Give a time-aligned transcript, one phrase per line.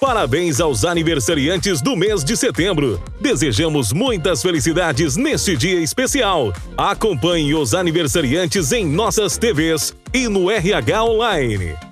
[0.00, 2.98] Parabéns aos aniversariantes do mês de setembro.
[3.20, 6.54] Desejamos muitas felicidades neste dia especial.
[6.74, 11.89] Acompanhe os aniversariantes em nossas TVs e no RH Online.